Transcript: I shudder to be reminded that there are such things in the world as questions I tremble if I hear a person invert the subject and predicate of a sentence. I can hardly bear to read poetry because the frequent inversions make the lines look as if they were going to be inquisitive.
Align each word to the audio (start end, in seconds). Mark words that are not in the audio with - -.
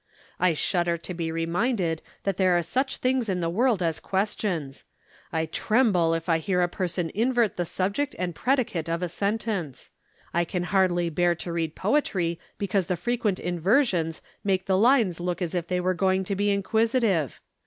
I 0.39 0.55
shudder 0.55 0.97
to 0.97 1.13
be 1.13 1.31
reminded 1.31 2.01
that 2.23 2.37
there 2.37 2.57
are 2.57 2.63
such 2.63 2.97
things 2.97 3.29
in 3.29 3.39
the 3.39 3.51
world 3.51 3.83
as 3.83 3.99
questions 3.99 4.83
I 5.31 5.45
tremble 5.45 6.15
if 6.15 6.27
I 6.27 6.39
hear 6.39 6.63
a 6.63 6.67
person 6.67 7.11
invert 7.13 7.55
the 7.55 7.65
subject 7.65 8.15
and 8.17 8.33
predicate 8.33 8.89
of 8.89 9.03
a 9.03 9.07
sentence. 9.07 9.91
I 10.33 10.43
can 10.43 10.63
hardly 10.63 11.11
bear 11.11 11.35
to 11.35 11.51
read 11.51 11.75
poetry 11.75 12.39
because 12.57 12.87
the 12.87 12.97
frequent 12.97 13.39
inversions 13.39 14.23
make 14.43 14.65
the 14.65 14.75
lines 14.75 15.19
look 15.19 15.39
as 15.39 15.53
if 15.53 15.67
they 15.67 15.79
were 15.79 15.93
going 15.93 16.23
to 16.23 16.35
be 16.35 16.49
inquisitive. 16.49 17.39